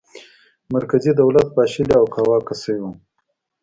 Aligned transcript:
مرکزي 0.73 1.11
دولت 1.21 1.47
پاشلی 1.55 1.95
او 1.99 2.05
کاواکه 2.13 2.55
شوی 2.61 2.79
و. 2.81 2.85